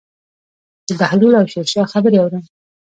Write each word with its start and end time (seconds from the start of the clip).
د 0.87 0.89
بهلول 0.99 1.33
او 1.39 1.45
شیرشاه 1.51 1.91
خبرې 1.93 2.17
اورم. 2.19 2.43